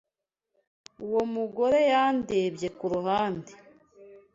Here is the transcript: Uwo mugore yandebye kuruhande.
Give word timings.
Uwo 1.05 1.21
mugore 1.33 1.79
yandebye 1.91 2.67
kuruhande. 2.77 3.51